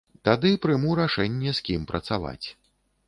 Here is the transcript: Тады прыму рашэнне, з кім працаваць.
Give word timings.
Тады 0.27 0.51
прыму 0.63 0.95
рашэнне, 1.01 1.53
з 1.59 1.67
кім 1.67 1.87
працаваць. 1.93 2.47